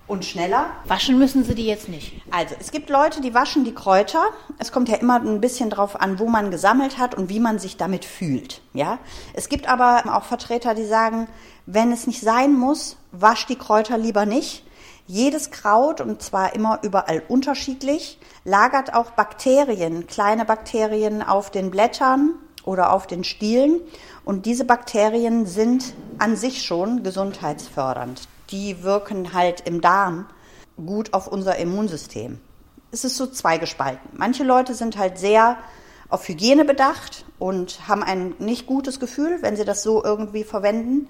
[0.07, 0.67] und schneller.
[0.87, 2.23] Waschen müssen Sie die jetzt nicht.
[2.31, 4.25] Also, es gibt Leute, die waschen die Kräuter.
[4.59, 7.59] Es kommt ja immer ein bisschen drauf an, wo man gesammelt hat und wie man
[7.59, 8.61] sich damit fühlt.
[8.73, 8.99] Ja?
[9.33, 11.29] Es gibt aber auch Vertreter, die sagen,
[11.67, 14.65] wenn es nicht sein muss, wasch die Kräuter lieber nicht.
[15.07, 22.35] Jedes Kraut, und zwar immer überall unterschiedlich, lagert auch Bakterien, kleine Bakterien auf den Blättern
[22.65, 23.81] oder auf den Stielen.
[24.25, 28.29] Und diese Bakterien sind an sich schon gesundheitsfördernd.
[28.51, 30.27] Die wirken halt im Darm
[30.77, 32.39] gut auf unser Immunsystem.
[32.91, 34.11] Es ist so zweigespalten.
[34.15, 35.59] Manche Leute sind halt sehr
[36.09, 41.09] auf Hygiene bedacht und haben ein nicht gutes Gefühl, wenn sie das so irgendwie verwenden.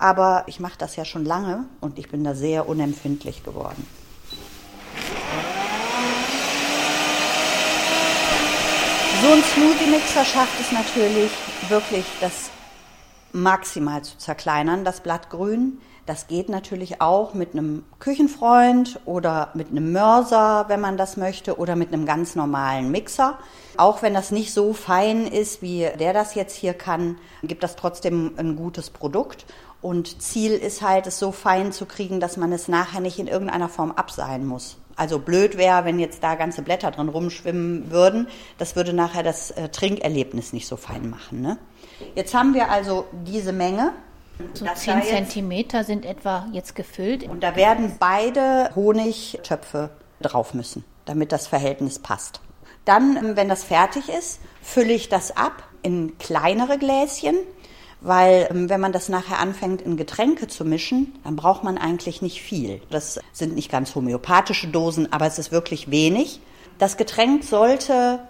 [0.00, 3.86] Aber ich mache das ja schon lange und ich bin da sehr unempfindlich geworden.
[9.22, 11.30] So ein Smoothie-Mixer schafft es natürlich
[11.68, 12.48] wirklich, das
[13.34, 15.78] maximal zu zerkleinern, das Blattgrün.
[16.06, 21.58] Das geht natürlich auch mit einem Küchenfreund oder mit einem Mörser, wenn man das möchte,
[21.58, 23.38] oder mit einem ganz normalen Mixer.
[23.76, 27.76] Auch wenn das nicht so fein ist, wie der das jetzt hier kann, gibt das
[27.76, 29.44] trotzdem ein gutes Produkt.
[29.82, 33.26] Und Ziel ist halt, es so fein zu kriegen, dass man es nachher nicht in
[33.26, 34.76] irgendeiner Form abseihen muss.
[34.96, 38.28] Also blöd wäre, wenn jetzt da ganze Blätter drin rumschwimmen würden.
[38.58, 41.40] Das würde nachher das äh, Trinkerlebnis nicht so fein machen.
[41.40, 41.56] Ne?
[42.14, 43.92] Jetzt haben wir also diese Menge.
[44.54, 47.24] So 10 Zentimeter sind etwa jetzt gefüllt.
[47.24, 49.90] Und da werden beide Honigtöpfe
[50.20, 52.40] drauf müssen, damit das Verhältnis passt.
[52.84, 57.36] Dann, wenn das fertig ist, fülle ich das ab in kleinere Gläschen
[58.00, 62.22] weil ähm, wenn man das nachher anfängt in Getränke zu mischen, dann braucht man eigentlich
[62.22, 62.80] nicht viel.
[62.90, 66.40] Das sind nicht ganz homöopathische Dosen, aber es ist wirklich wenig.
[66.78, 68.20] Das Getränk sollte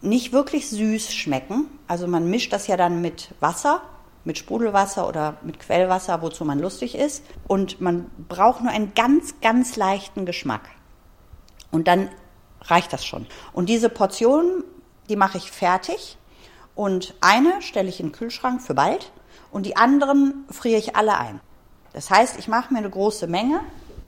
[0.00, 1.66] nicht wirklich süß schmecken.
[1.86, 3.82] Also man mischt das ja dann mit Wasser,
[4.24, 7.24] mit Sprudelwasser oder mit Quellwasser, wozu man lustig ist.
[7.46, 10.68] Und man braucht nur einen ganz, ganz leichten Geschmack.
[11.70, 12.08] Und dann
[12.62, 13.26] reicht das schon.
[13.52, 14.64] Und diese Portion,
[15.08, 16.18] die mache ich fertig
[16.78, 19.10] und eine stelle ich in den Kühlschrank für bald
[19.50, 21.40] und die anderen friere ich alle ein.
[21.92, 23.58] Das heißt, ich mache mir eine große Menge,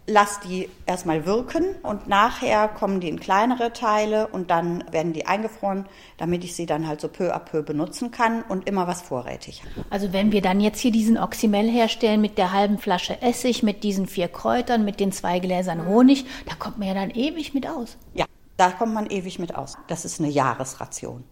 [0.06, 5.26] lasse die erstmal wirken und nachher kommen die in kleinere Teile und dann werden die
[5.26, 9.02] eingefroren, damit ich sie dann halt so peu à peu benutzen kann und immer was
[9.02, 9.64] vorrätig.
[9.90, 13.82] Also wenn wir dann jetzt hier diesen Oxymel herstellen mit der halben Flasche Essig, mit
[13.82, 17.68] diesen vier Kräutern, mit den zwei Gläsern Honig, da kommt man ja dann ewig mit
[17.68, 17.96] aus.
[18.14, 19.76] Ja, da kommt man ewig mit aus.
[19.88, 21.24] Das ist eine Jahresration.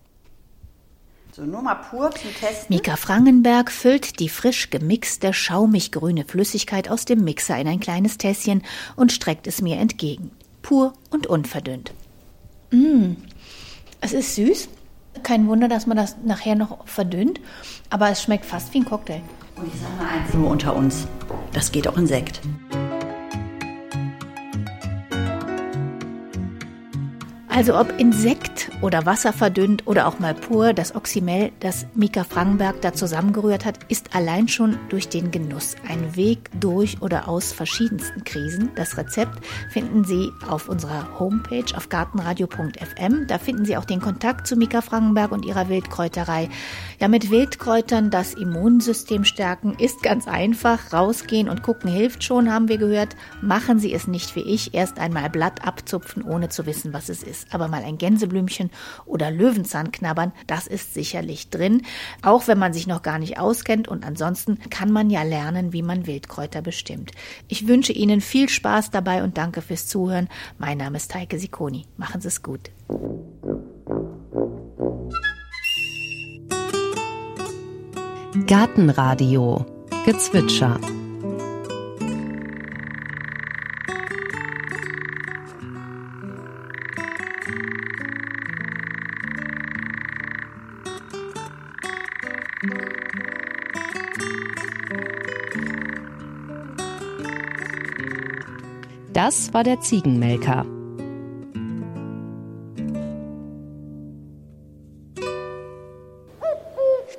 [1.38, 2.74] So, nur mal pur zum Testen.
[2.74, 8.18] Mika Frangenberg füllt die frisch gemixte, schaumig grüne Flüssigkeit aus dem Mixer in ein kleines
[8.18, 8.64] Tässchen
[8.96, 10.33] und streckt es mir entgegen.
[10.62, 11.92] Pur und unverdünnt.
[12.72, 13.14] Mmh,
[14.01, 14.68] es ist süß.
[15.22, 17.41] Kein Wunder, dass man das nachher noch verdünnt,
[17.89, 19.22] aber es schmeckt fast wie ein Cocktail.
[19.55, 21.07] Und ich sage mal eins nur unter uns:
[21.53, 22.41] Das geht auch in Sekt.
[27.59, 32.81] Also ob Insekt oder Wasser verdünnt oder auch mal pur, das Oxymel, das Mika Frankenberg
[32.83, 38.23] da zusammengerührt hat, ist allein schon durch den Genuss ein Weg durch oder aus verschiedensten
[38.23, 38.71] Krisen.
[38.77, 43.27] Das Rezept finden Sie auf unserer Homepage auf gartenradio.fm.
[43.27, 46.49] Da finden Sie auch den Kontakt zu Mika Frankenberg und ihrer Wildkräuterei.
[47.01, 50.93] Ja, mit Wildkräutern das Immunsystem stärken ist ganz einfach.
[50.93, 53.17] Rausgehen und gucken hilft schon, haben wir gehört.
[53.43, 57.25] Machen Sie es nicht wie ich, erst einmal Blatt abzupfen, ohne zu wissen, was es
[57.25, 57.47] ist ist.
[57.51, 58.70] Aber mal ein Gänseblümchen
[59.07, 61.82] oder Löwenzahn knabbern, das ist sicherlich drin.
[62.22, 65.82] Auch wenn man sich noch gar nicht auskennt und ansonsten kann man ja lernen, wie
[65.82, 67.12] man Wildkräuter bestimmt.
[67.49, 70.28] Ich wünsche Ihnen viel Spaß dabei und danke fürs Zuhören.
[70.59, 71.86] Mein Name ist Heike Sikoni.
[71.96, 72.70] Machen Sie es gut.
[78.46, 79.66] Gartenradio
[80.05, 80.78] Gezwitscher
[99.29, 100.64] Das war der Ziegenmelker.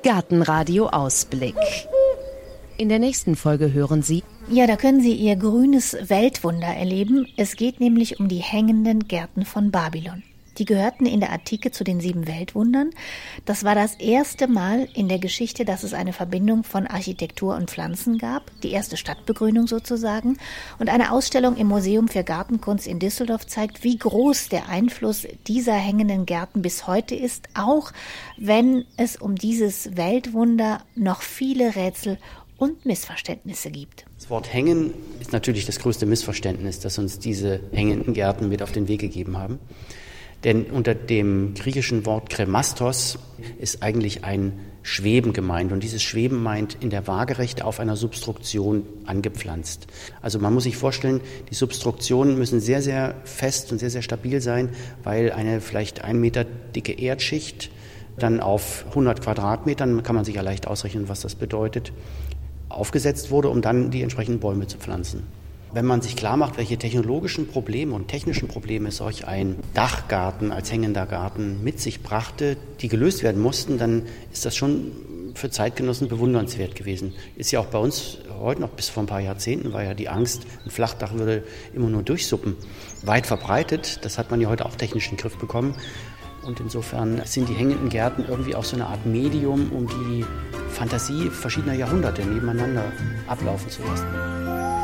[0.02, 1.54] Gartenradio Ausblick.
[2.78, 4.24] In der nächsten Folge hören Sie.
[4.48, 7.28] Ja, da können Sie Ihr grünes Weltwunder erleben.
[7.36, 10.24] Es geht nämlich um die hängenden Gärten von Babylon.
[10.60, 12.90] Die gehörten in der Antike zu den sieben Weltwundern.
[13.46, 17.70] Das war das erste Mal in der Geschichte, dass es eine Verbindung von Architektur und
[17.70, 20.36] Pflanzen gab, die erste Stadtbegrünung sozusagen.
[20.78, 25.72] Und eine Ausstellung im Museum für Gartenkunst in Düsseldorf zeigt, wie groß der Einfluss dieser
[25.72, 27.90] hängenden Gärten bis heute ist, auch
[28.36, 32.18] wenn es um dieses Weltwunder noch viele Rätsel
[32.58, 34.04] und Missverständnisse gibt.
[34.18, 38.72] Das Wort hängen ist natürlich das größte Missverständnis, das uns diese hängenden Gärten mit auf
[38.72, 39.58] den Weg gegeben haben.
[40.44, 43.18] Denn unter dem griechischen Wort Kremastos
[43.58, 45.72] ist eigentlich ein Schweben gemeint.
[45.72, 49.86] Und dieses Schweben meint in der Waagerechte auf einer Substruktion angepflanzt.
[50.22, 51.20] Also man muss sich vorstellen,
[51.50, 54.70] die Substruktionen müssen sehr, sehr fest und sehr, sehr stabil sein,
[55.02, 57.70] weil eine vielleicht ein Meter dicke Erdschicht
[58.18, 61.92] dann auf 100 Quadratmetern, kann man sich ja leicht ausrechnen, was das bedeutet,
[62.68, 65.24] aufgesetzt wurde, um dann die entsprechenden Bäume zu pflanzen.
[65.72, 70.72] Wenn man sich klar macht, welche technologischen Probleme und technischen Probleme solch ein Dachgarten als
[70.72, 74.02] hängender Garten mit sich brachte, die gelöst werden mussten, dann
[74.32, 74.90] ist das schon
[75.34, 77.14] für Zeitgenossen bewundernswert gewesen.
[77.36, 80.08] Ist ja auch bei uns heute noch bis vor ein paar Jahrzehnten war ja die
[80.08, 82.56] Angst, ein Flachdach würde immer nur durchsuppen,
[83.02, 84.00] weit verbreitet.
[84.02, 85.76] Das hat man ja heute auch technisch in den Griff bekommen.
[86.42, 90.24] Und insofern sind die hängenden Gärten irgendwie auch so eine Art Medium, um die
[90.70, 92.84] Fantasie verschiedener Jahrhunderte nebeneinander
[93.28, 94.79] ablaufen zu lassen.